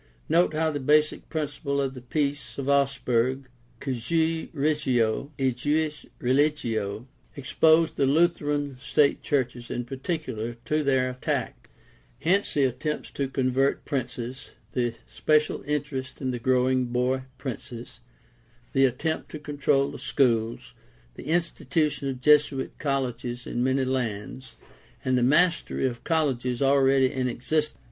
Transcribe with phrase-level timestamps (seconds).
[0.27, 3.47] Note how the basic principle of the Peace of Augsburg,
[3.79, 11.69] Cujus regio, ejus religio, exposed the Lutheran state churches in particular to their attack.
[12.19, 17.99] Hence the attempts to convert princes, the special interest in the growing boy princes,
[18.73, 20.73] the attempt to control the schools,
[21.13, 24.53] the institution of Jesuit colleges 4IO GUIDE TO STUDY OF CHRISTIAN RELIGION in many lands,
[25.05, 27.79] and the mastery of colleges already in exist ence.